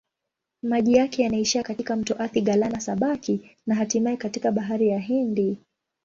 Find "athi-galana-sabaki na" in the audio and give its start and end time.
2.19-3.75